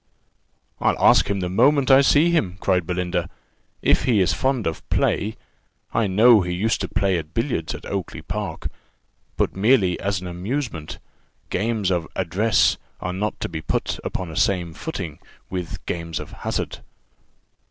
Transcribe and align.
"I'll 0.79 0.97
ask 0.97 1.29
him 1.29 1.41
the 1.41 1.47
moment 1.49 1.91
I 1.91 2.01
see 2.01 2.31
him," 2.31 2.57
cried 2.59 2.87
Belinda, 2.87 3.29
"if 3.83 4.05
he 4.05 4.19
is 4.19 4.33
fond 4.33 4.65
of 4.65 4.89
play: 4.89 5.35
I 5.93 6.07
know 6.07 6.41
he 6.41 6.53
used 6.55 6.81
to 6.81 6.87
play 6.87 7.19
at 7.19 7.35
billiards 7.35 7.75
at 7.75 7.85
Oakly 7.85 8.23
park, 8.23 8.69
but 9.37 9.55
merely 9.55 9.99
as 9.99 10.19
an 10.19 10.25
amusement. 10.25 10.97
Games 11.51 11.91
of 11.91 12.07
address 12.15 12.77
are 12.99 13.13
not 13.13 13.39
to 13.41 13.47
be 13.47 13.61
put 13.61 13.99
upon 14.03 14.31
a 14.31 14.73
footing 14.73 15.19
with 15.51 15.85
games 15.85 16.19
of 16.19 16.31
hazard. 16.31 16.79